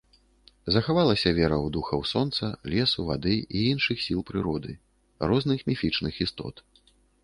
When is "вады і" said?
3.13-3.57